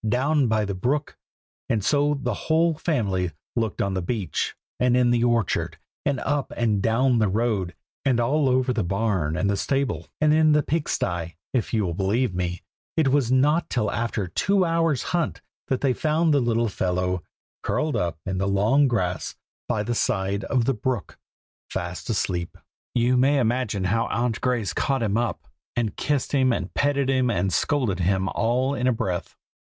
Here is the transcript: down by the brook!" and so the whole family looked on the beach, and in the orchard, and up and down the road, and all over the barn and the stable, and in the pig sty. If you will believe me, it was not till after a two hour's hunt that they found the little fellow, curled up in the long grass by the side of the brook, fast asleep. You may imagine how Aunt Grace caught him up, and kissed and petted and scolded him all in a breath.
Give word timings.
down 0.09 0.47
by 0.47 0.65
the 0.65 0.73
brook!" 0.73 1.15
and 1.69 1.85
so 1.85 2.17
the 2.23 2.33
whole 2.49 2.73
family 2.73 3.29
looked 3.55 3.83
on 3.83 3.93
the 3.93 4.01
beach, 4.01 4.55
and 4.79 4.97
in 4.97 5.11
the 5.11 5.23
orchard, 5.23 5.77
and 6.03 6.19
up 6.21 6.51
and 6.57 6.81
down 6.81 7.19
the 7.19 7.27
road, 7.27 7.75
and 8.03 8.19
all 8.19 8.49
over 8.49 8.73
the 8.73 8.83
barn 8.83 9.37
and 9.37 9.47
the 9.47 9.55
stable, 9.55 10.07
and 10.19 10.33
in 10.33 10.53
the 10.53 10.63
pig 10.63 10.89
sty. 10.89 11.35
If 11.53 11.71
you 11.71 11.85
will 11.85 11.93
believe 11.93 12.33
me, 12.33 12.63
it 12.97 13.09
was 13.09 13.31
not 13.31 13.69
till 13.69 13.91
after 13.91 14.23
a 14.23 14.29
two 14.31 14.65
hour's 14.65 15.03
hunt 15.03 15.43
that 15.67 15.81
they 15.81 15.93
found 15.93 16.33
the 16.33 16.39
little 16.39 16.67
fellow, 16.67 17.21
curled 17.61 17.95
up 17.95 18.17
in 18.25 18.39
the 18.39 18.47
long 18.47 18.87
grass 18.87 19.35
by 19.69 19.83
the 19.83 19.93
side 19.93 20.43
of 20.45 20.65
the 20.65 20.73
brook, 20.73 21.19
fast 21.69 22.09
asleep. 22.09 22.57
You 22.95 23.17
may 23.17 23.37
imagine 23.37 23.83
how 23.83 24.05
Aunt 24.07 24.41
Grace 24.41 24.73
caught 24.73 25.03
him 25.03 25.15
up, 25.15 25.47
and 25.75 25.95
kissed 25.95 26.33
and 26.33 26.73
petted 26.73 27.11
and 27.11 27.53
scolded 27.53 27.99
him 27.99 28.29
all 28.29 28.73
in 28.73 28.87
a 28.87 28.91
breath. 28.93 29.35